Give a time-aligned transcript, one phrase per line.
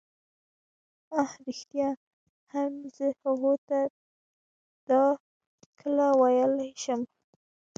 [1.21, 1.89] اه ریښتیا
[2.53, 3.79] هم زه هغو ته
[4.89, 5.03] دا
[5.79, 7.01] کله ویلای شم.